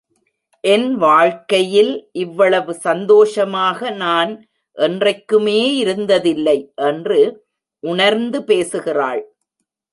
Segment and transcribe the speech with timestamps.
[0.63, 1.91] என் வாழ்க்கையில்
[2.21, 4.31] இவ்வளவு சந்தோஷமாக நான்
[4.77, 6.57] என்றைக்குமே இருந்ததில்லை!
[6.89, 7.21] என்று
[7.83, 9.23] உணர்ந்து பேசுகிறாள்.